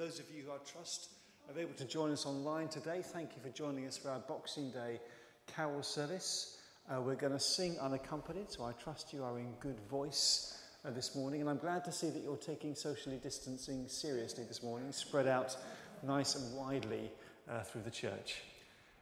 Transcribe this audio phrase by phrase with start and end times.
[0.00, 1.10] those of you who I trust
[1.46, 4.70] are able to join us online today, thank you for joining us for our Boxing
[4.70, 4.98] Day
[5.46, 6.56] carol service.
[6.90, 10.90] Uh, we're going to sing unaccompanied, so I trust you are in good voice uh,
[10.90, 11.42] this morning.
[11.42, 15.54] And I'm glad to see that you're taking socially distancing seriously this morning, spread out
[16.02, 17.10] nice and widely
[17.50, 18.40] uh, through the church.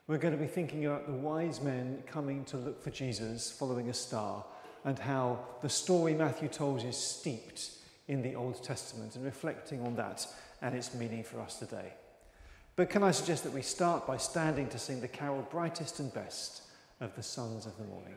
[0.09, 3.89] We're going to be thinking about the wise men coming to look for Jesus following
[3.89, 4.45] a star
[4.85, 7.71] and how the story Matthew tells is steeped
[8.09, 10.27] in the Old Testament and reflecting on that
[10.63, 11.93] and its meaning for us today.
[12.77, 16.13] But can I suggest that we start by standing to sing the carol Brightest and
[16.15, 16.63] Best
[17.01, 18.15] of the Sons of the Morning?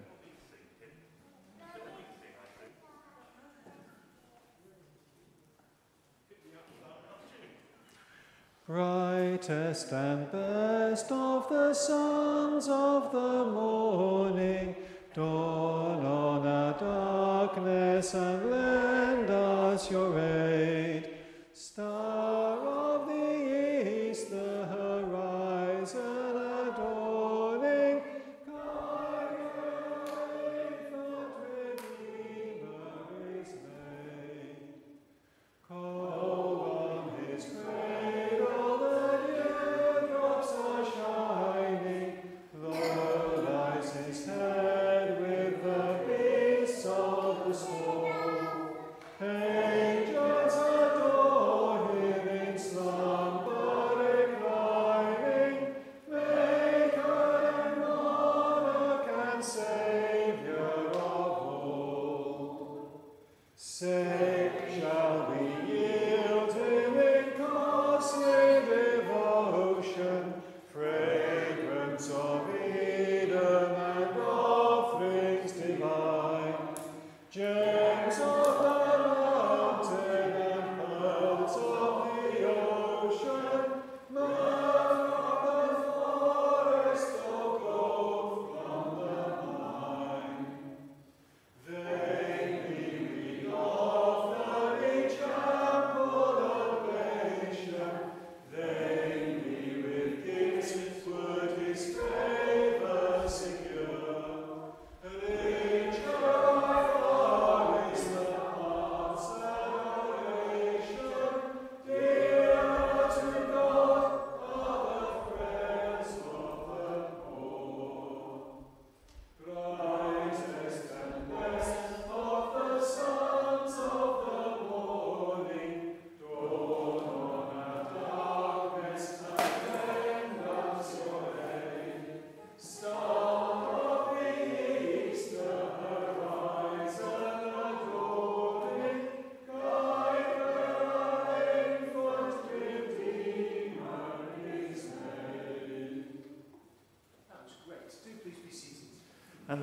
[8.67, 14.75] Brightest and best of the sons of the morning,
[15.13, 21.00] dawn on our darkness and lend us your aid.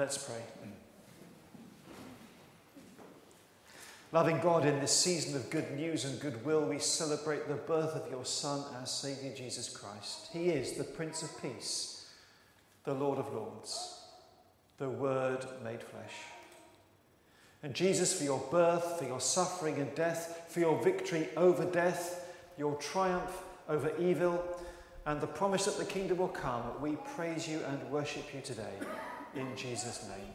[0.09, 0.43] Let's pray.
[4.11, 8.11] Loving God, in this season of good news and goodwill, we celebrate the birth of
[8.11, 10.31] your Son, our Saviour Jesus Christ.
[10.33, 12.09] He is the Prince of Peace,
[12.85, 14.01] the Lord of Lords,
[14.79, 16.15] the Word made flesh.
[17.63, 22.33] And Jesus, for your birth, for your suffering and death, for your victory over death,
[22.57, 24.43] your triumph over evil,
[25.05, 28.73] and the promise that the kingdom will come, we praise you and worship you today
[29.39, 30.33] in Jesus' name.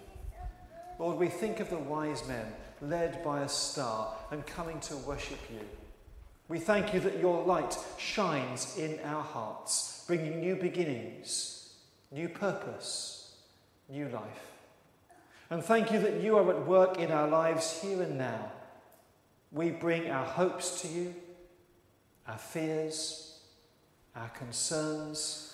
[1.00, 2.46] Lord, we think of the wise men
[2.82, 5.60] led by a star and coming to worship you.
[6.48, 11.74] We thank you that your light shines in our hearts, bringing new beginnings,
[12.12, 13.36] new purpose,
[13.90, 14.52] new life.
[15.50, 18.52] And thank you that you are at work in our lives here and now.
[19.52, 21.16] We bring our hopes to you,
[22.28, 23.40] our fears,
[24.16, 25.53] our concerns,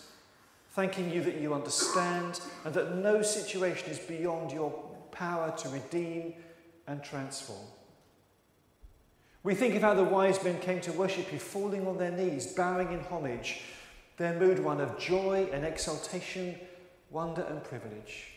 [0.72, 4.72] thanking you that you understand and that no situation is beyond your
[5.12, 6.34] power to redeem
[6.88, 7.66] and transform.
[9.44, 12.48] We think of how the wise men came to worship you, falling on their knees,
[12.48, 13.62] bowing in homage,
[14.18, 16.56] their mood one of joy and exaltation,
[17.10, 18.28] wonder and privilege.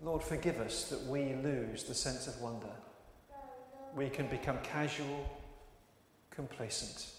[0.00, 2.70] Lord, forgive us that we lose the sense of wonder.
[3.96, 5.28] We can become casual,
[6.30, 7.17] complacent.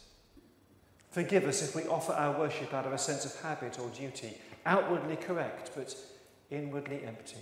[1.19, 4.37] Forgive us if we offer our worship out of a sense of habit or duty,
[4.65, 5.93] outwardly correct, but
[6.49, 7.41] inwardly empty.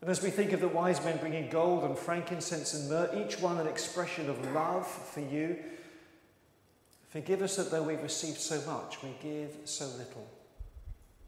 [0.00, 3.38] And as we think of the wise men bringing gold and frankincense and myrrh, each
[3.38, 5.56] one an expression of love for you,
[7.10, 10.26] forgive us that though we've received so much, we give so little.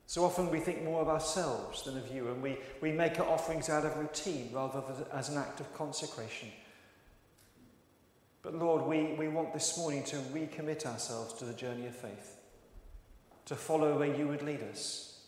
[0.09, 3.29] So often we think more of ourselves than of you, and we, we make our
[3.29, 6.49] offerings out of routine rather than as an act of consecration.
[8.44, 12.37] But Lord, we, we want this morning to recommit ourselves to the journey of faith,
[13.46, 15.23] to follow where you would lead us,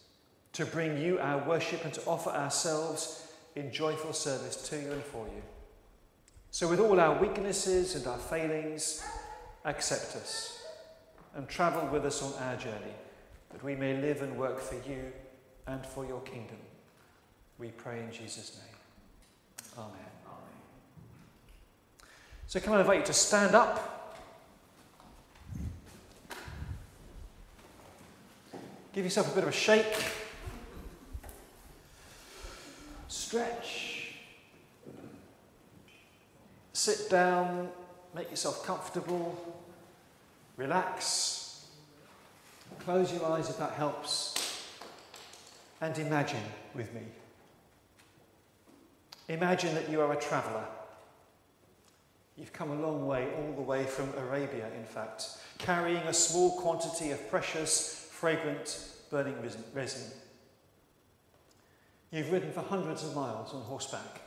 [0.52, 3.26] to bring you our worship and to offer ourselves
[3.56, 5.42] in joyful service to you and for you.
[6.50, 9.02] So, with all our weaknesses and our failings,
[9.64, 10.62] accept us
[11.34, 12.94] and travel with us on our journey,
[13.50, 15.12] that we may live and work for you
[15.66, 16.58] and for your kingdom.
[17.58, 19.84] We pray in Jesus' name.
[19.86, 20.15] Amen.
[22.48, 24.14] So, can I invite you to stand up?
[28.92, 30.04] Give yourself a bit of a shake.
[33.08, 34.14] Stretch.
[36.72, 37.68] Sit down.
[38.14, 39.56] Make yourself comfortable.
[40.56, 41.66] Relax.
[42.80, 44.62] Close your eyes if that helps.
[45.80, 46.42] And imagine
[46.74, 47.02] with me.
[49.28, 50.64] Imagine that you are a traveller
[52.36, 56.60] You've come a long way, all the way from Arabia, in fact, carrying a small
[56.60, 58.78] quantity of precious, fragrant,
[59.10, 59.36] burning
[59.74, 60.02] resin.
[62.10, 64.20] You've ridden for hundreds of miles on horseback.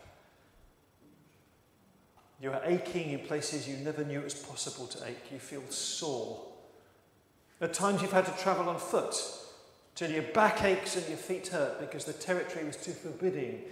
[2.41, 5.31] You are aching in places you never knew it was possible to ache.
[5.31, 6.45] You feel sore.
[7.61, 9.15] At times you've had to travel on foot
[9.93, 13.63] till your back aches and your feet hurt because the territory was too forbidding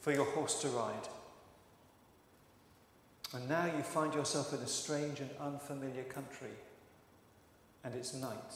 [0.00, 1.08] for your horse to ride.
[3.34, 6.54] And now you find yourself in a strange and unfamiliar country,
[7.84, 8.54] and it's night,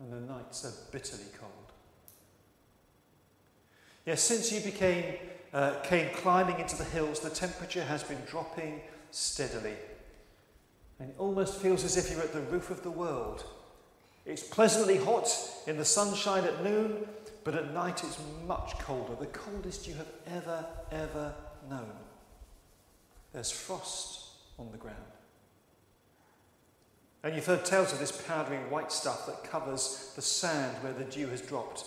[0.00, 1.72] and the nights are bitterly cold.
[4.04, 5.14] Yes, since you became,
[5.52, 8.80] uh, came climbing into the hills, the temperature has been dropping
[9.12, 9.76] steadily.
[10.98, 13.44] And it almost feels as if you're at the roof of the world.
[14.26, 15.28] It's pleasantly hot
[15.66, 17.06] in the sunshine at noon,
[17.44, 21.34] but at night it's much colder, the coldest you have ever, ever
[21.68, 22.01] known.
[23.32, 24.26] There's frost
[24.58, 24.98] on the ground.
[27.24, 31.04] And you've heard tales of this powdery white stuff that covers the sand where the
[31.04, 31.84] dew has dropped,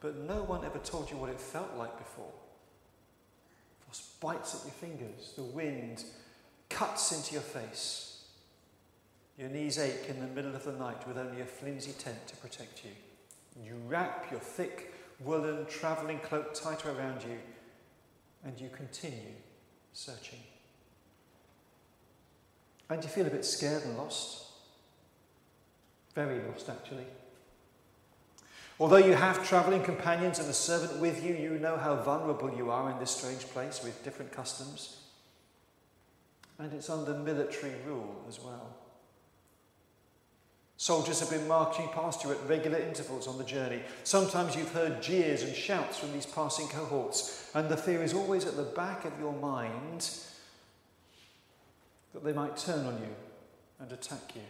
[0.00, 2.32] but no one ever told you what it felt like before.
[3.84, 6.04] Frost bites at your fingers, the wind
[6.70, 8.24] cuts into your face.
[9.36, 12.36] Your knees ache in the middle of the night with only a flimsy tent to
[12.36, 12.90] protect you.
[13.62, 17.38] You wrap your thick woolen travelling cloak tighter around you,
[18.44, 19.34] and you continue
[19.92, 20.38] searching.
[22.90, 24.46] And you feel a bit scared and lost.
[26.14, 27.06] Very lost, actually.
[28.80, 32.70] Although you have travelling companions and a servant with you, you know how vulnerable you
[32.70, 34.96] are in this strange place with different customs.
[36.58, 38.76] And it's under military rule as well.
[40.78, 43.82] Soldiers have been marching past you at regular intervals on the journey.
[44.02, 48.46] Sometimes you've heard jeers and shouts from these passing cohorts, and the fear is always
[48.46, 50.08] at the back of your mind
[52.12, 53.14] that they might turn on you
[53.78, 54.42] and attack you.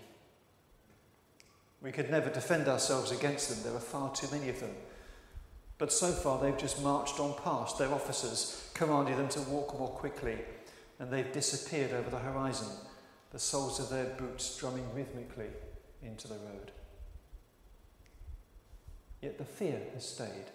[1.83, 4.75] We could never defend ourselves against them, there are far too many of them.
[5.79, 7.79] But so far, they've just marched on past.
[7.79, 10.37] Their officers commanded them to walk more quickly,
[10.99, 12.69] and they've disappeared over the horizon,
[13.33, 15.49] the soles of their boots drumming rhythmically
[16.03, 16.71] into the road.
[19.23, 20.51] Yet the fear has stayed,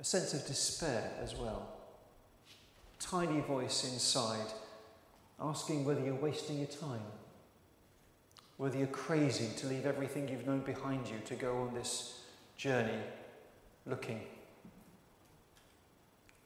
[0.00, 1.68] a sense of despair as well.
[2.98, 4.52] Tiny voice inside
[5.42, 7.02] asking whether you're wasting your time,
[8.56, 12.20] whether you're crazy to leave everything you've known behind you to go on this
[12.56, 13.00] journey
[13.86, 14.20] looking.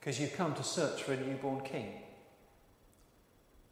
[0.01, 1.93] Because you've come to search for a newborn king.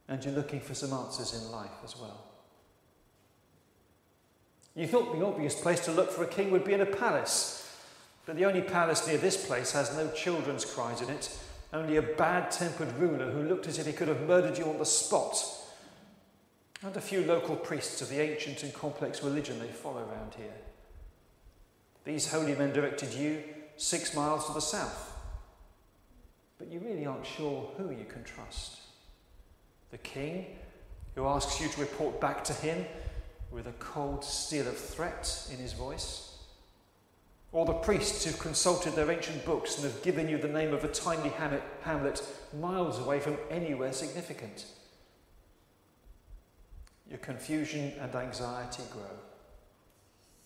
[0.09, 2.25] And you're looking for some answers in life as well.
[4.77, 7.73] You thought the obvious place to look for a king would be in a palace,
[8.27, 11.35] but the only palace near this place has no children's cries in it,
[11.75, 14.79] only a bad tempered ruler who looked as if he could have murdered you on
[14.79, 15.37] the spot,
[16.83, 20.55] and a few local priests of the ancient and complex religion they follow around here.
[22.05, 23.43] These holy men directed you
[23.77, 25.17] six miles to the south,
[26.59, 28.79] but you really aren't sure who you can trust.
[29.91, 30.47] The king,
[31.17, 32.85] who asks you to report back to him
[33.51, 36.34] with a cold steel of threat in his voice
[37.55, 40.83] or the priests who've consulted their ancient books and have given you the name of
[40.83, 41.31] a tiny
[41.83, 42.21] hamlet
[42.61, 44.67] miles away from anywhere significant.
[47.09, 49.03] Your confusion and anxiety grow.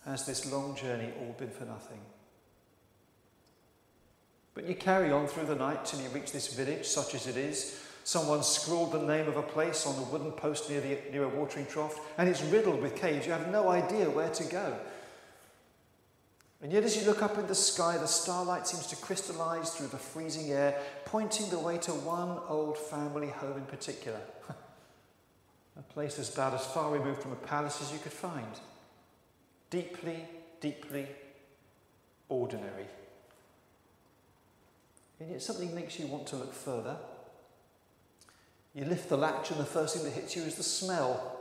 [0.05, 1.99] Has this long journey all been for nothing?
[4.53, 7.37] But you carry on through the night till you reach this village, such as it
[7.37, 7.81] is.
[8.03, 11.29] Someone scrawled the name of a place on a wooden post near, the, near a
[11.29, 13.25] watering trough, and it's riddled with caves.
[13.25, 14.77] You have no idea where to go.
[16.61, 19.87] And yet, as you look up in the sky, the starlight seems to crystallize through
[19.87, 24.19] the freezing air, pointing the way to one old family home in particular.
[25.77, 28.59] a place as about as far removed from a palace as you could find.
[29.69, 30.25] Deeply,
[30.59, 31.07] deeply
[32.27, 32.87] ordinary.
[35.21, 36.97] And yet, something makes you want to look further.
[38.75, 41.39] You lift the latch, and the first thing that hits you is the smell.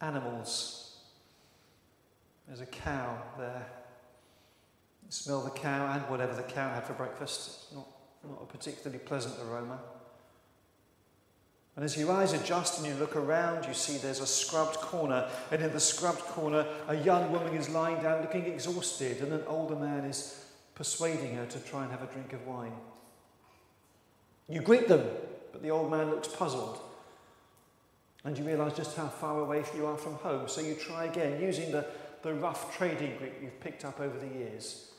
[0.00, 0.81] Animals
[2.52, 3.66] there's a cow there.
[5.08, 7.72] Smell the cow and whatever the cow had for breakfast.
[7.74, 7.88] Not,
[8.28, 9.78] not a particularly pleasant aroma.
[11.76, 15.30] And as your eyes adjust and you look around, you see there's a scrubbed corner,
[15.50, 19.44] and in the scrubbed corner, a young woman is lying down looking exhausted, and an
[19.46, 20.44] older man is
[20.74, 22.74] persuading her to try and have a drink of wine.
[24.50, 25.08] You greet them,
[25.52, 26.80] but the old man looks puzzled.
[28.24, 31.40] And you realize just how far away you are from home, so you try again,
[31.40, 31.86] using the
[32.22, 34.92] the rough trading grip you've picked up over the years?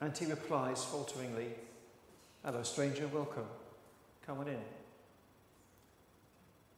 [0.00, 1.48] And he replies falteringly,
[2.44, 3.46] Hello, stranger, welcome.
[4.26, 4.58] Come on in.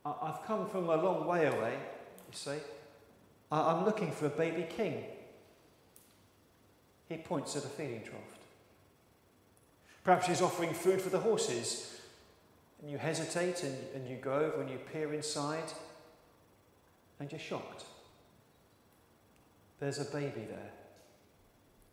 [0.05, 2.59] I've come from a long way away, you say.
[3.53, 5.05] I'm looking for a baby king.
[7.09, 8.39] He points at a feeding trough.
[10.05, 12.01] Perhaps he's offering food for the horses.
[12.81, 15.73] And you hesitate and, and you go over and you peer inside
[17.19, 17.85] and you're shocked.
[19.81, 20.71] There's a baby there.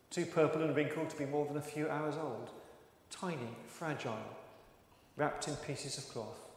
[0.09, 2.49] Too purple and wrinkled to be more than a few hours old.
[3.09, 4.17] Tiny, fragile,
[5.15, 6.49] wrapped in pieces of cloth.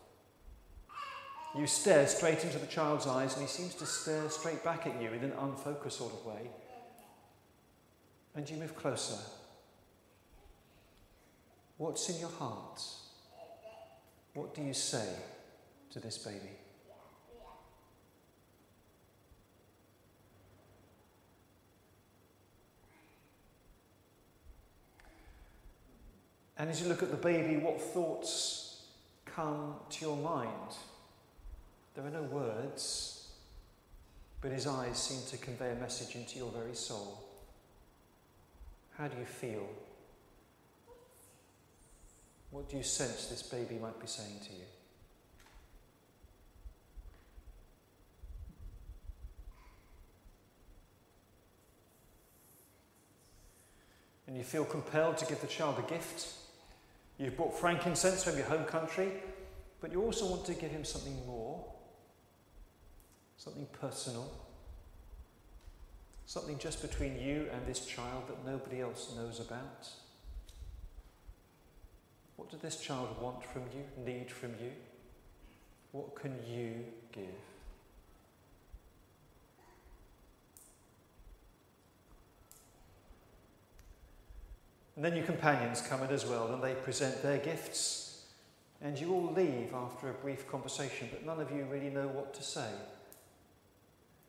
[1.57, 5.01] You stare straight into the child's eyes, and he seems to stare straight back at
[5.01, 6.51] you in an unfocused sort of way.
[8.37, 9.19] And you move closer.
[11.77, 12.83] What's in your heart?
[14.35, 15.09] What do you say
[15.91, 16.60] to this baby?
[26.61, 28.83] And as you look at the baby, what thoughts
[29.25, 30.75] come to your mind?
[31.95, 33.29] There are no words,
[34.43, 37.25] but his eyes seem to convey a message into your very soul.
[38.99, 39.67] How do you feel?
[42.51, 44.65] What do you sense this baby might be saying to you?
[54.27, 56.35] And you feel compelled to give the child a gift
[57.21, 59.13] You've brought frankincense from your home country,
[59.83, 61.63] but you also want to give him something more,
[63.37, 64.33] something personal,
[66.25, 69.91] something just between you and this child that nobody else knows about.
[72.37, 74.73] What does this child want from you, need from you?
[75.93, 76.73] What can you
[77.13, 77.50] give?
[85.01, 88.27] And then your companions come in as well, and they present their gifts.
[88.83, 92.35] And you all leave after a brief conversation, but none of you really know what
[92.35, 92.69] to say.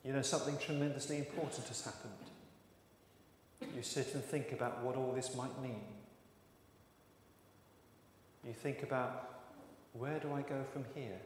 [0.06, 2.14] You know something tremendously important has happened.
[3.76, 5.84] You sit and think about what all this might mean.
[8.48, 9.42] You think about
[9.92, 11.20] where do I go from here?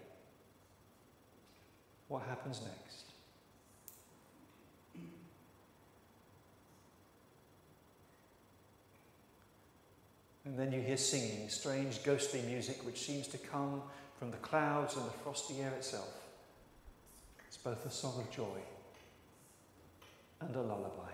[2.07, 3.11] What happens next?
[10.45, 13.81] And then you hear singing, strange ghostly music which seems to come
[14.19, 16.13] from the clouds and the frosty air itself.
[17.47, 18.59] It's both a song of joy
[20.41, 21.11] and a lullaby.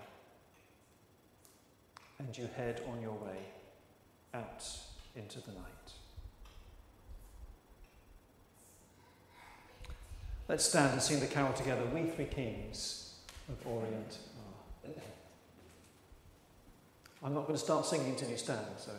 [2.18, 3.38] And you head on your way
[4.34, 4.64] out
[5.16, 5.92] into the night.
[10.48, 11.82] Let's stand and sing the carol together.
[11.94, 13.14] We three kings
[13.48, 14.18] of Orient
[14.84, 14.92] are.
[17.24, 18.90] I'm not going to start singing until you stand, so.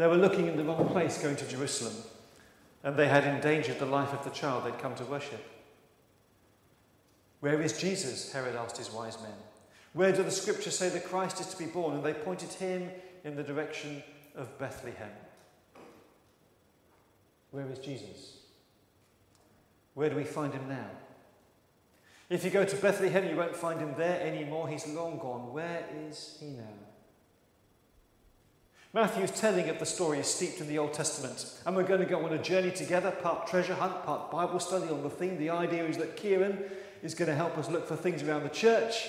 [0.00, 1.92] They were looking in the wrong place going to Jerusalem,
[2.82, 5.44] and they had endangered the life of the child they'd come to worship.
[7.40, 8.32] Where is Jesus?
[8.32, 9.34] Herod asked his wise men.
[9.92, 11.96] Where do the scriptures say the Christ is to be born?
[11.96, 12.88] And they pointed him
[13.24, 14.02] in the direction
[14.34, 15.10] of Bethlehem.
[17.50, 18.38] Where is Jesus?
[19.92, 20.88] Where do we find him now?
[22.30, 24.66] If you go to Bethlehem, you won't find him there anymore.
[24.66, 25.52] He's long gone.
[25.52, 26.89] Where is he now?
[28.92, 32.06] Matthew's telling of the story is steeped in the Old Testament, and we're going to
[32.06, 35.38] go on a journey together, part treasure hunt, part Bible study on the theme.
[35.38, 36.58] The idea is that Kieran
[37.00, 39.08] is going to help us look for things around the church,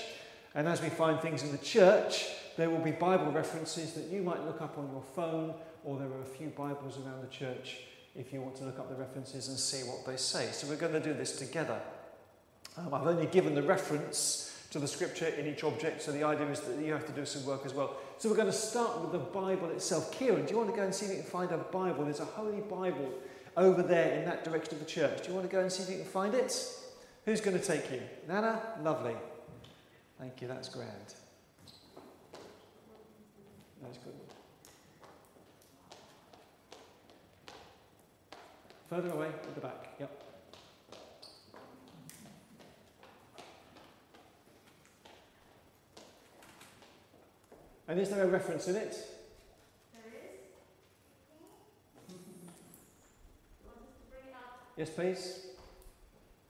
[0.53, 4.21] and as we find things in the church, there will be Bible references that you
[4.21, 7.79] might look up on your phone, or there are a few Bibles around the church
[8.15, 10.49] if you want to look up the references and see what they say.
[10.51, 11.79] So we're going to do this together.
[12.77, 16.47] Um, I've only given the reference to the scripture in each object, so the idea
[16.49, 17.95] is that you have to do some work as well.
[18.21, 20.11] So we're going to start with the Bible itself.
[20.11, 22.03] Kieran, do you want to go and see if you can find a Bible?
[22.03, 23.11] There's a Holy Bible
[23.57, 25.23] over there in that direction of the church.
[25.23, 26.55] Do you want to go and see if you can find it?
[27.25, 27.99] Who's going to take you?
[28.27, 28.61] Nana?
[28.83, 29.15] Lovely.
[30.19, 31.15] Thank you, that's grand.
[33.81, 34.13] That's good.
[38.91, 40.30] Further away at the back, yep.
[47.91, 48.95] And is there a reference in it?
[49.91, 50.39] There is.
[54.77, 55.47] Yes, please.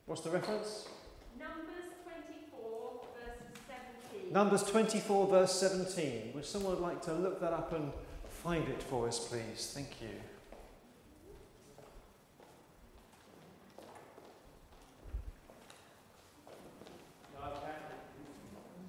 [0.06, 0.88] What's the reference?
[1.40, 3.40] Numbers 24, verse
[4.12, 4.32] 17.
[4.32, 6.32] Numbers 24, verse 17.
[6.36, 7.92] Would someone like to look that up and
[8.44, 9.72] find it for us, please?
[9.74, 10.10] Thank you.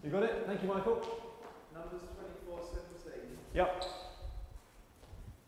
[0.04, 0.44] You got it?
[0.46, 1.00] Thank you, Michael.
[1.72, 2.02] Numbers
[2.44, 2.60] 24
[3.04, 3.20] 17.
[3.54, 3.84] Yep.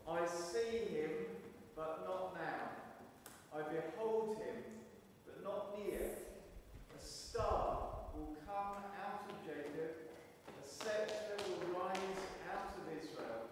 [0.09, 1.11] I see him,
[1.75, 2.73] but not now.
[3.53, 4.63] I behold him,
[5.25, 6.01] but not near.
[6.01, 9.91] A star will come out of Jacob,
[10.47, 13.45] a scepter will rise out of Israel.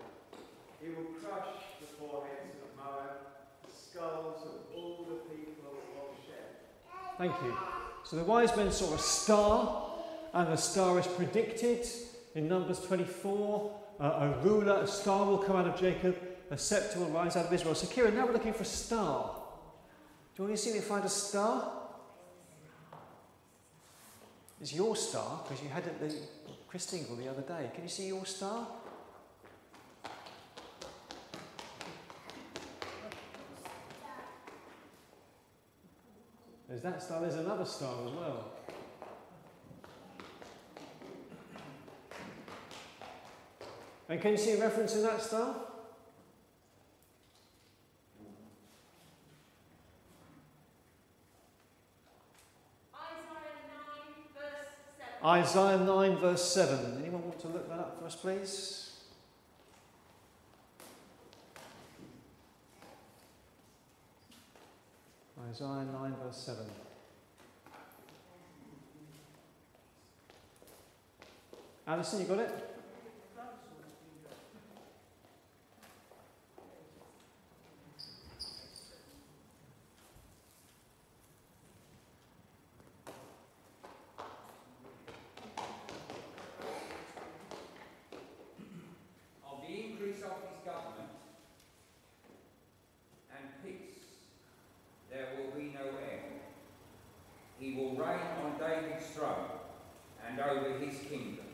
[0.82, 3.22] He will crush the foreheads of Moab,
[3.64, 7.18] the skulls of all the people of Shem.
[7.18, 7.56] Thank you.
[8.54, 9.84] So the wise men saw a star,
[10.34, 11.88] and the star is predicted
[12.36, 13.72] in Numbers 24.
[14.00, 16.16] Uh, a ruler, a star will come out of Jacob,
[16.52, 17.74] a scepter will rise out of Israel.
[17.74, 19.36] So, Kieran, now we're looking for a star.
[20.36, 21.72] Do you want to see me find a star?
[24.62, 26.16] It's your star, because you had it at the
[26.72, 27.72] Christingle the other day.
[27.74, 28.68] Can you see your star?
[36.74, 38.46] There's that star, there's another star as well.
[44.10, 45.56] And can you see a reference in that star?
[55.24, 55.78] Isaiah 9, verse 7.
[55.78, 57.04] Isaiah 9, verse 7.
[57.04, 58.93] Anyone want to look that up for us, please?
[65.54, 66.66] Isaiah 9, verse 7.
[71.86, 72.70] Alison, you got it?
[89.46, 91.12] of the increase of his government
[93.38, 93.94] and peace
[95.14, 96.42] there will be no end.
[97.60, 99.46] He will reign on David's throne
[100.28, 101.46] and over his kingdom,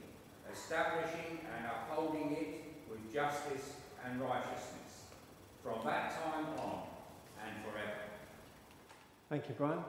[0.51, 3.73] establishing and upholding it with justice
[4.05, 5.11] and righteousness
[5.61, 6.83] from that time on
[7.45, 7.99] and forever.
[9.29, 9.79] Thank you, Brian.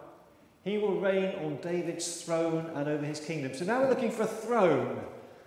[0.65, 3.55] He will reign on David's throne and over his kingdom.
[3.55, 5.01] So now we're looking for a throne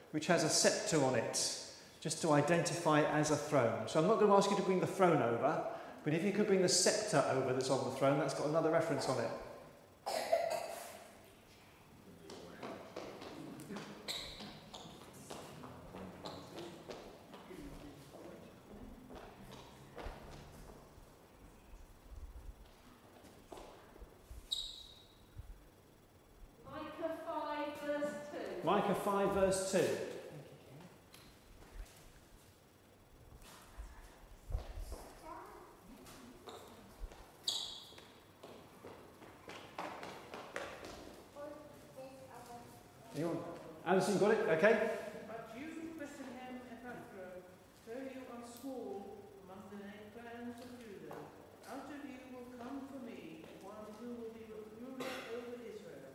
[0.09, 1.59] which has a scepter on it,
[1.99, 3.87] just to identify as a throne.
[3.87, 5.63] So I'm not going to ask you to bring the throne over,
[6.03, 8.71] but if you could bring the scepter over that's on the throne, that's got another
[8.71, 9.29] reference on it.
[44.03, 44.39] Alison, got it?
[44.49, 44.89] Okay.
[45.29, 45.63] But you
[48.33, 49.79] are small among the
[50.11, 51.15] clans of Judah,
[51.71, 54.43] out of you will come for me one who will be
[54.81, 56.11] ruler over Israel.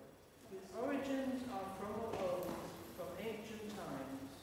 [0.77, 2.53] Origins are from of old,
[2.99, 4.37] from ancient times.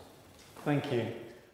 [0.64, 1.06] Thank you.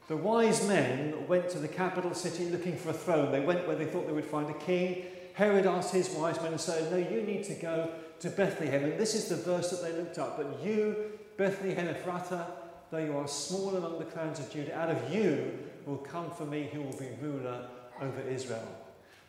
[0.07, 3.33] The wise men went to the capital city looking for a throne.
[3.33, 5.03] They went where they thought they would find a king.
[5.33, 8.85] Herod asked his wise men and said, No, you need to go to Bethlehem.
[8.85, 10.37] And this is the verse that they looked up.
[10.37, 12.45] But you, Bethlehem Ephratah,
[12.91, 16.45] though you are small among the clans of Judah, out of you will come for
[16.45, 17.67] me who will be ruler
[17.99, 18.67] over Israel.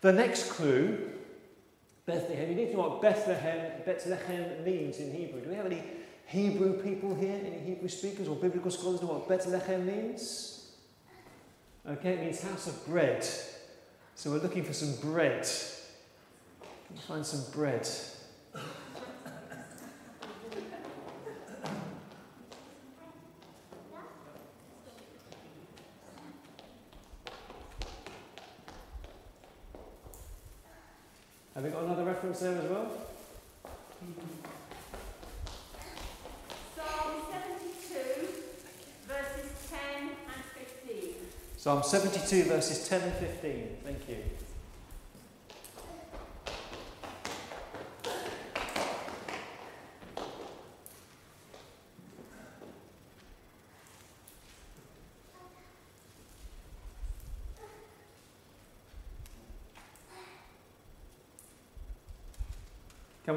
[0.03, 1.11] The next clue,
[2.05, 2.51] Bethlehem.
[2.51, 5.41] You need to know what Bethlehem, Bethlehem means in Hebrew.
[5.41, 5.83] Do we have any
[6.27, 7.41] Hebrew people here?
[7.43, 10.71] Any Hebrew speakers or biblical scholars know what Bethlehem means?
[11.89, 13.27] Okay, it means house of bread.
[14.17, 15.49] So we're looking for some bread.
[16.61, 17.89] Can you find some bread?
[31.55, 31.83] Have we got
[32.43, 32.91] there as well?
[36.77, 38.29] Psalm 72,
[39.07, 41.15] verses 10 and 15.
[41.57, 43.77] Psalm 72, verses 10 and 15.
[43.85, 44.17] Thank you.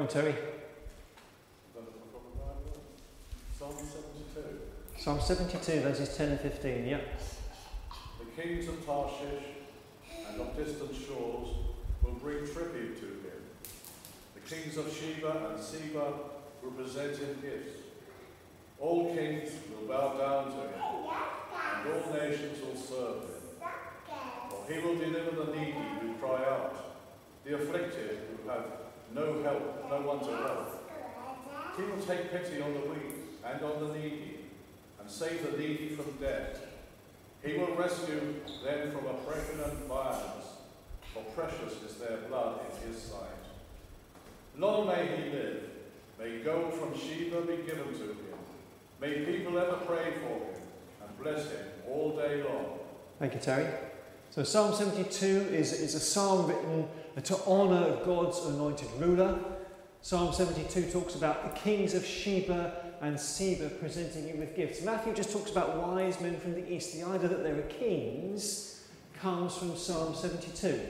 [0.06, 0.34] Terry.
[3.58, 4.60] Psalm 72.
[4.98, 6.86] Psalm 72, verses 10 and 15.
[6.86, 7.20] Yep.
[8.20, 9.42] The kings of Tarshish
[10.28, 11.48] and of distant shores
[12.02, 13.42] will bring tribute to him.
[14.34, 16.12] The kings of Sheba and Seba
[16.62, 17.80] will present him gifts.
[18.78, 20.82] All kings will bow down to him,
[21.76, 23.60] and all nations will serve him.
[24.50, 26.94] For he will deliver the needy who cry out,
[27.44, 30.82] the afflicted who have no help, no one to help.
[31.76, 33.14] He will take pity on the weak
[33.44, 34.38] and on the needy,
[35.00, 36.60] and save the needy from death.
[37.44, 40.46] He will rescue them from oppression and violence,
[41.12, 43.20] for precious is their blood in his sight.
[44.58, 45.62] Long may he live.
[46.18, 48.16] May gold from Sheba be given to him.
[49.00, 50.62] May people ever pray for him
[51.02, 52.78] and bless him all day long.
[53.18, 53.66] Thank you, Terry.
[54.30, 56.88] So Psalm 72 is, is a psalm written
[57.24, 59.38] to honour God's anointed ruler.
[60.02, 64.82] Psalm 72 talks about the kings of Sheba and Seba presenting him with gifts.
[64.82, 66.94] Matthew just talks about wise men from the east.
[66.94, 68.86] The idea that there are kings
[69.20, 70.80] comes from Psalm 72.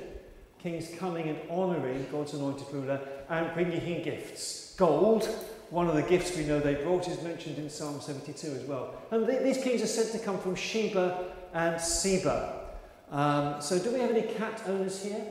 [0.59, 4.75] Kings coming and honouring God's anointed ruler and bringing him gifts.
[4.77, 5.25] Gold,
[5.71, 8.95] one of the gifts we know they brought, is mentioned in Psalm 72 as well.
[9.11, 12.65] And th- these kings are said to come from Sheba and Seba.
[13.11, 15.25] Um, so, do we have any cat owners here?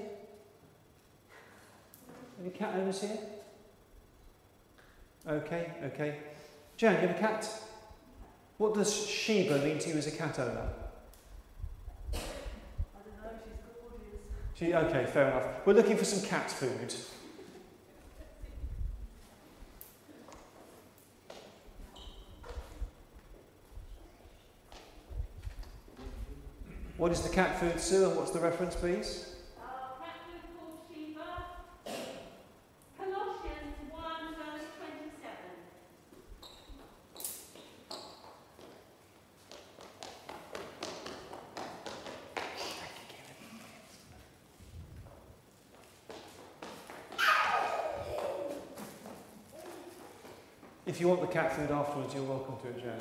[2.45, 3.17] Any cat owners here?
[5.27, 6.17] Okay, okay.
[6.77, 7.49] Jan, you have a cat?
[8.59, 10.69] What does Sheba mean to you as a cat owner?
[12.13, 14.19] I don't know, she's gorgeous.
[14.53, 15.65] She, okay, fair enough.
[15.65, 16.93] We're looking for some cat food.
[26.97, 29.35] What is the cat food, Sue, and what's the reference, please?
[29.59, 31.55] Uh, cat food called Sheba.
[32.97, 34.01] Colossians 1,
[34.37, 35.35] verse 27.
[50.87, 52.97] If you want the cat food afterwards, you're welcome to it, Jan.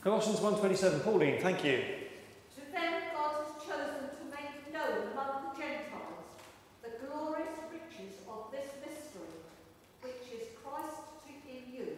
[0.00, 1.02] Colossians 1.27.
[1.02, 1.82] Pauline, thank you.
[2.54, 6.22] To them God has chosen to make known among the Gentiles
[6.84, 9.42] the glorious riches of this mystery,
[10.02, 11.88] which is Christ to in you,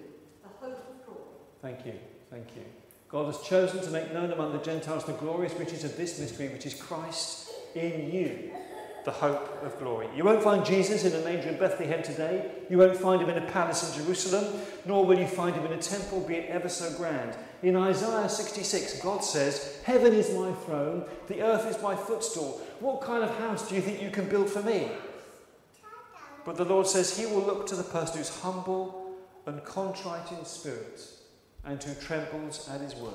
[0.45, 1.37] the hope of glory.
[1.61, 1.93] Thank you,
[2.31, 2.63] thank you.
[3.11, 6.49] God has chosen to make known among the Gentiles the glorious riches of this mystery,
[6.49, 8.51] which is Christ in you,
[9.05, 10.09] the hope of glory.
[10.15, 12.51] You won't find Jesus in a manger in Bethlehem today.
[12.69, 15.73] You won't find him in a palace in Jerusalem, nor will you find him in
[15.73, 17.37] a temple, be it ever so grand.
[17.63, 22.61] In Isaiah 66, God says, Heaven is my throne, the earth is my footstool.
[22.81, 24.91] What kind of house do you think you can build for me?
[26.45, 30.45] But the Lord says he will look to the person who's humble and contrite in
[30.45, 31.01] spirit
[31.65, 33.15] and who trembles at his word.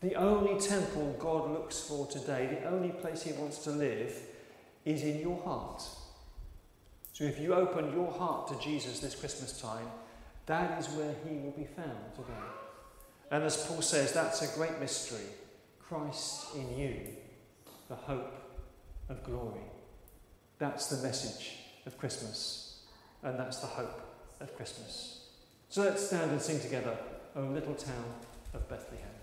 [0.00, 4.16] The only temple God looks for today, the only place he wants to live,
[4.86, 5.82] is in your heart.
[7.12, 9.88] So if you open your heart to Jesus this Christmas time,
[10.46, 12.32] that is where he will be found today.
[13.30, 15.26] And as Paul says, that's a great mystery.
[15.80, 16.96] Christ in you,
[17.88, 18.34] the hope
[19.08, 19.60] of glory.
[20.58, 22.80] That's the message of Christmas,
[23.22, 24.00] and that's the hope
[24.40, 25.26] of Christmas.
[25.68, 26.96] So let's stand and sing together,
[27.34, 28.04] O little town
[28.54, 29.15] of Bethlehem.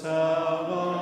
[0.00, 0.97] Town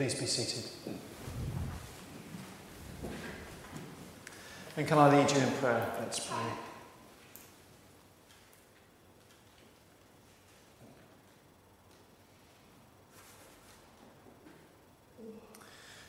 [0.00, 0.64] please be seated.
[4.74, 5.92] And can I lead you in prayer?
[6.00, 6.38] Let's pray.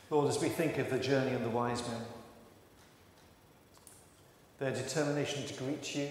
[0.10, 2.00] Lord, as we think of the journey of the wise men,
[4.60, 6.08] their determination to greet you,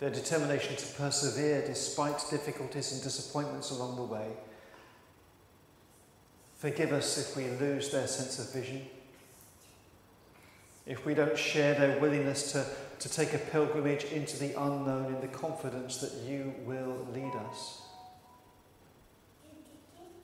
[0.00, 4.26] their determination to persevere despite difficulties and disappointments along the way,
[6.64, 8.80] forgive us if we lose their sense of vision,
[10.86, 12.64] if we don't share their willingness to,
[12.98, 17.82] to take a pilgrimage into the unknown in the confidence that you will lead us.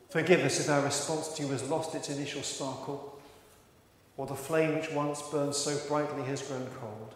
[0.09, 3.21] Forgive us if our response to you has lost its initial sparkle,
[4.17, 7.13] or the flame which once burned so brightly has grown cold,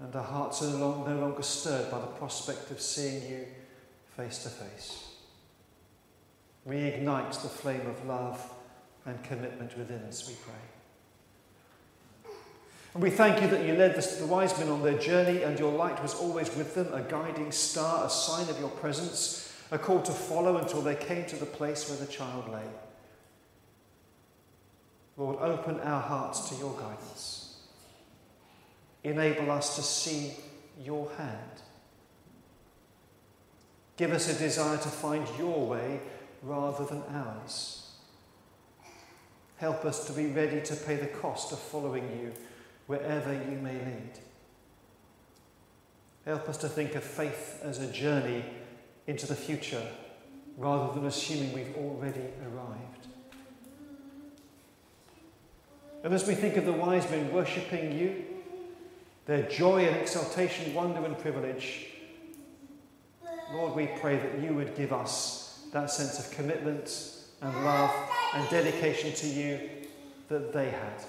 [0.00, 3.46] and our hearts are no no longer stirred by the prospect of seeing you
[4.16, 5.09] face to face.
[6.68, 8.52] Reignite the flame of love
[9.06, 10.52] and commitment within us, we pray.
[12.94, 15.58] And we thank you that you led the, the wise men on their journey and
[15.58, 19.78] your light was always with them, a guiding star, a sign of your presence, a
[19.78, 22.66] call to follow until they came to the place where the child lay.
[25.16, 27.58] Lord, open our hearts to your guidance.
[29.04, 30.32] Enable us to see
[30.82, 31.38] your hand.
[33.96, 36.00] Give us a desire to find your way
[36.42, 37.92] rather than ours.
[39.56, 42.32] Help us to be ready to pay the cost of following you
[42.86, 44.18] wherever you may lead.
[46.24, 48.44] Help us to think of faith as a journey
[49.06, 49.86] into the future
[50.56, 53.06] rather than assuming we've already arrived.
[56.02, 58.24] And as we think of the wise men worshipping you,
[59.26, 61.88] their joy and exaltation, wonder and privilege,
[63.52, 67.94] Lord, we pray that you would give us that sense of commitment and love
[68.34, 69.60] and dedication to you
[70.28, 71.04] that they had.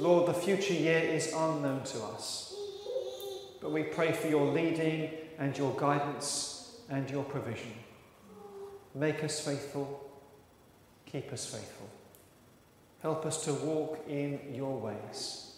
[0.00, 2.54] Lord, the future year is unknown to us,
[3.60, 7.72] but we pray for your leading and your guidance and your provision.
[8.94, 10.10] Make us faithful,
[11.06, 11.88] keep us faithful.
[13.02, 15.56] Help us to walk in your ways.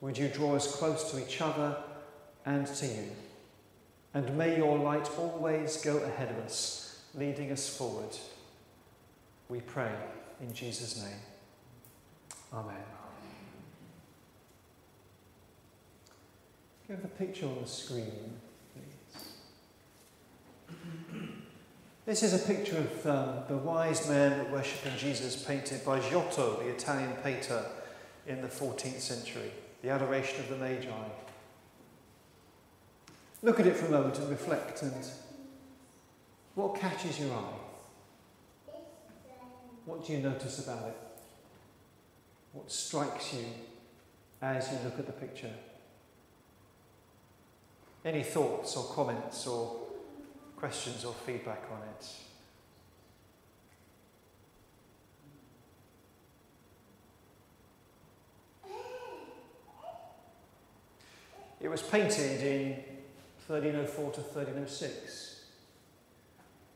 [0.00, 1.76] Would you draw us close to each other
[2.46, 3.10] and to you?
[4.14, 8.16] And may your light always go ahead of us, leading us forward.
[9.48, 9.92] We pray
[10.40, 11.20] in Jesus' name.
[12.52, 12.76] Amen.
[16.86, 18.38] Give the picture on the screen,
[18.72, 19.24] please.
[22.06, 26.68] This is a picture of um, the wise men worshipping Jesus, painted by Giotto, the
[26.70, 27.62] Italian painter,
[28.26, 29.50] in the 14th century.
[29.82, 30.88] The Adoration of the Magi.
[33.42, 34.92] Look at it for a moment and reflect and
[36.54, 38.72] what catches your eye?
[39.84, 40.96] What do you notice about it?
[42.52, 43.44] What strikes you
[44.42, 45.52] as you look at the picture?
[48.04, 49.76] Any thoughts or comments or
[50.56, 52.06] questions or feedback on it?
[61.60, 62.87] It was painted in
[63.48, 65.44] 1304 to 1306.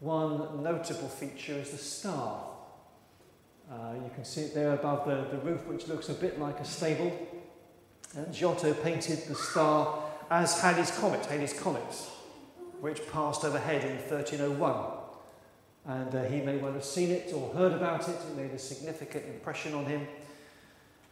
[0.01, 2.47] One notable feature is the star.
[3.71, 6.61] Uh, you can see it there above the, the roof, which looks a bit like
[6.61, 7.13] a stable.
[8.17, 11.93] And Giotto painted the star as Halley's Comet, Halley's Comet,
[12.81, 14.75] which passed overhead in 1301.
[15.85, 18.17] And uh, he may well have seen it or heard about it.
[18.17, 20.07] It made a significant impression on him.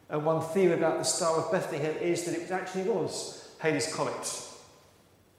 [0.08, 4.49] And one theory about the Star of Bethlehem is that it actually was Halley's Comet.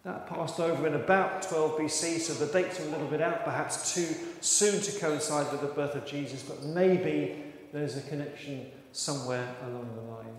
[0.04, 3.46] That passed over in about 12 BC, so the dates are a little bit out,
[3.46, 4.08] perhaps too
[4.40, 9.96] soon to coincide with the birth of Jesus, but maybe there's a connection somewhere along
[9.96, 10.36] the line.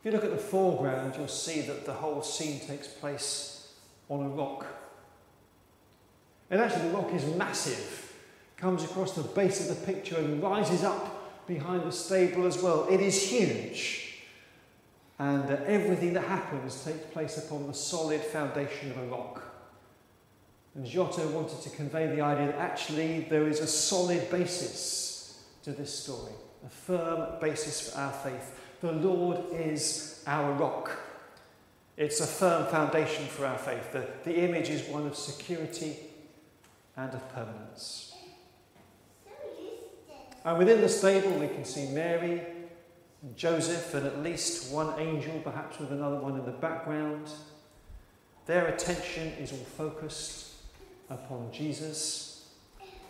[0.00, 3.72] If you look at the foreground, you'll see that the whole scene takes place
[4.10, 4.66] on a rock.
[6.50, 8.14] And actually, the rock is massive,
[8.56, 12.86] comes across the base of the picture and rises up behind the stable as well.
[12.90, 14.09] It is huge.
[15.20, 19.42] And uh, everything that happens takes place upon the solid foundation of a rock.
[20.74, 25.72] And Giotto wanted to convey the idea that actually there is a solid basis to
[25.72, 26.32] this story,
[26.64, 28.58] a firm basis for our faith.
[28.80, 30.90] The Lord is our rock.
[31.98, 33.92] It's a firm foundation for our faith.
[33.92, 35.98] The, the image is one of security
[36.96, 38.14] and of permanence.
[40.46, 42.40] And within the stable, we can see Mary,
[43.36, 47.28] Joseph, and at least one angel, perhaps with another one in the background.
[48.46, 50.54] Their attention is all focused
[51.08, 52.48] upon Jesus.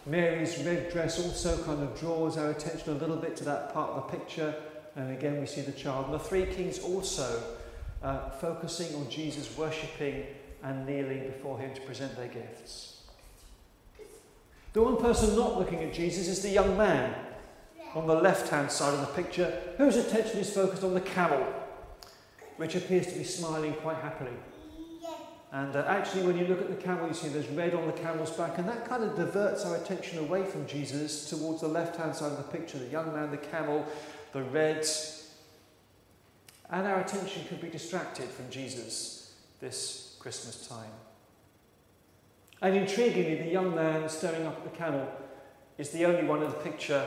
[0.06, 3.90] Mary's red dress also kind of draws our attention a little bit to that part
[3.90, 4.54] of the picture
[4.96, 6.06] and again, we see the child.
[6.06, 7.42] And the three kings also
[8.02, 10.26] uh, focusing on Jesus, worshipping
[10.62, 13.02] and kneeling before him to present their gifts.
[14.72, 17.14] The one person not looking at Jesus is the young man
[17.95, 21.45] on the left hand side of the picture, whose attention is focused on the camel,
[22.57, 24.36] which appears to be smiling quite happily.
[25.53, 27.93] And uh, actually, when you look at the camel, you see there's red on the
[27.93, 31.97] camel's back, and that kind of diverts our attention away from Jesus towards the left
[31.97, 33.84] hand side of the picture the young man, the camel,
[34.32, 34.86] the red,
[36.70, 40.93] and our attention could be distracted from Jesus this Christmas time.
[42.62, 45.09] And intriguingly, the young man staring up at the camel
[45.78, 47.05] is the only one in the picture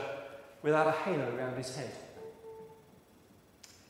[0.64, 1.92] without a halo around his head.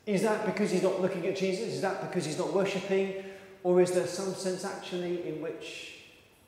[0.04, 1.72] Is that because he's not looking at Jesus?
[1.72, 3.24] Is that because he's not worshipping?
[3.62, 5.94] Or is there some sense actually in which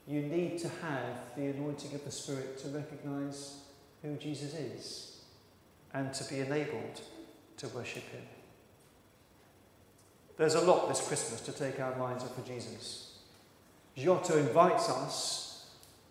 [0.07, 3.61] you need to have the anointing of the Spirit to recognize
[4.03, 5.17] who Jesus is?
[5.97, 7.01] and to be enabled
[7.57, 8.23] to worship Him.
[10.37, 13.15] There's a lot this Christmas to take our minds off of Jesus.
[13.97, 15.46] Giotto invites us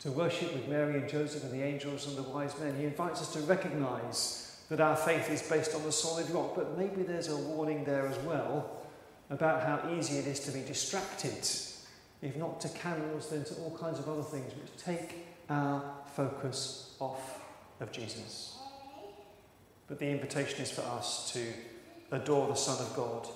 [0.06, 2.78] to worship with Mary and Joseph and the angels and the wise men.
[2.78, 6.78] He invites us to recognize that our faith is based on the solid rock, but
[6.78, 8.86] maybe there's a warning there as well
[9.32, 11.50] about how easy it is to be distracted,
[12.22, 15.84] if not to candles, then to all kinds of other things which take our
[16.16, 17.40] focus off
[17.80, 18.60] of Jesus.
[19.88, 21.48] But the invitation is for us to
[22.12, 23.28] adore the Son of God,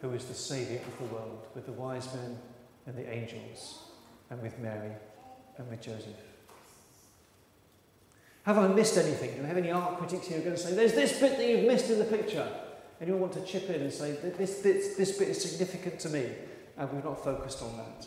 [0.00, 2.38] who is the Saviour of the world, with the wise men
[2.86, 3.80] and the angels,
[4.30, 4.92] and with Mary
[5.60, 6.16] and with Joseph.
[8.44, 9.34] Have I missed anything?
[9.34, 11.36] Do we have any art critics here who are going to say, there's this bit
[11.36, 12.48] that you've missed in the picture?
[13.00, 16.26] Anyone want to chip in and say, this, this, this bit is significant to me,
[16.78, 18.06] and we've not focused on that?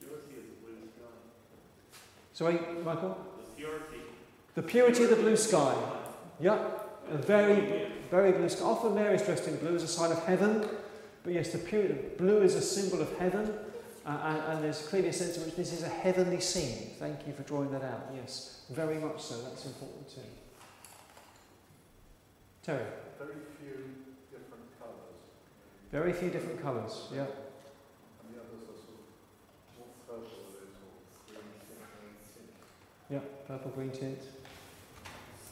[0.00, 1.12] Purity of the blue sky.
[2.32, 3.18] Sorry, Michael?
[3.36, 4.00] The purity.
[4.54, 5.74] The purity of the blue sky.
[6.40, 6.64] Yeah,
[7.10, 8.64] a very, very blue sky.
[8.64, 10.68] Often Mary's dressed in blue as a sign of heaven,
[11.24, 13.52] but yes, the purity, blue is a symbol of heaven,
[14.08, 16.92] uh, and, and there's clearly a sense in which this is a heavenly scene.
[16.98, 18.10] Thank you for drawing that out.
[18.14, 19.42] Yes, very much so.
[19.42, 20.20] That's important too.
[22.62, 22.84] Terry.
[23.18, 23.84] Very few
[24.30, 25.12] different colours.
[25.92, 27.08] Very few different colours.
[27.12, 27.20] Yeah.
[27.20, 31.40] And the others are sort of more purple or
[32.00, 32.50] green tint.
[33.10, 34.22] Yeah, purple green tint.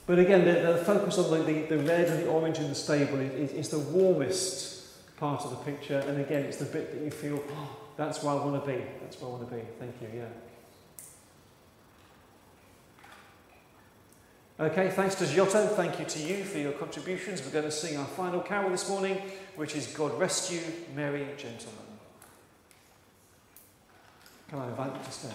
[0.06, 2.74] But again, the, the focus on the, the, the red and the orange in the
[2.74, 6.92] stable is, is, is the warmest part of the picture, and again, it's the bit
[6.92, 8.84] that you feel, oh, that's where I want to be.
[9.00, 9.62] That's where I want to be.
[9.78, 10.08] Thank you.
[10.14, 10.24] Yeah.
[14.58, 15.66] Okay, thanks to Giotto.
[15.66, 17.42] Thank you to you for your contributions.
[17.42, 19.20] We're going to sing our final carol this morning,
[19.54, 20.60] which is God Rest You,
[20.94, 21.84] Merry Gentlemen.
[24.48, 25.34] Can I invite you to stand?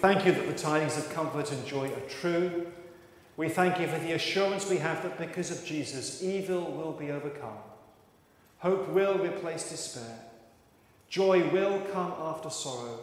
[0.00, 2.66] Thank you that the tidings of comfort and joy are true.
[3.36, 7.10] We thank you for the assurance we have that because of Jesus, evil will be
[7.10, 7.58] overcome.
[8.60, 10.18] Hope will replace despair.
[11.10, 12.98] Joy will come after sorrow,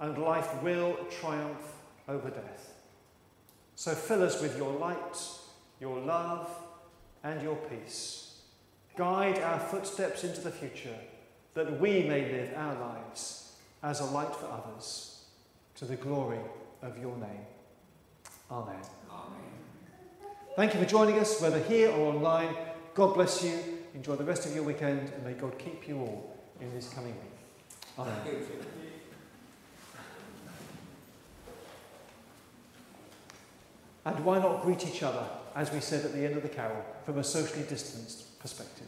[0.00, 1.74] and life will triumph
[2.08, 2.72] over death.
[3.74, 5.18] So fill us with your light,
[5.80, 6.48] your love,
[7.22, 8.38] and your peace.
[8.96, 10.96] Guide our footsteps into the future,
[11.52, 13.52] that we may live our lives
[13.82, 15.11] as a light for others
[15.82, 16.38] to the glory
[16.80, 17.44] of your name.
[18.52, 18.76] Amen.
[19.10, 19.40] Amen.
[20.54, 22.54] Thank you for joining us, whether here or online.
[22.94, 23.58] God bless you.
[23.92, 27.14] Enjoy the rest of your weekend, and may God keep you all in this coming
[27.14, 27.98] week.
[27.98, 28.14] Amen.
[34.04, 35.26] And why not greet each other,
[35.56, 38.86] as we said at the end of the carol, from a socially distanced perspective?